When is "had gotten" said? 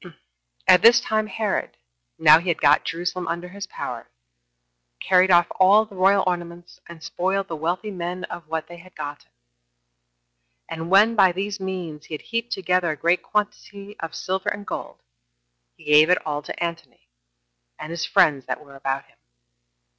8.77-9.29